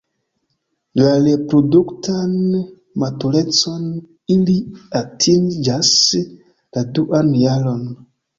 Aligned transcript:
La 1.01 1.09
reproduktan 1.25 2.33
maturecon 3.03 3.85
ili 4.37 4.57
atingas 5.01 5.93
la 6.17 6.87
duan 6.99 7.31
jaron. 7.45 7.87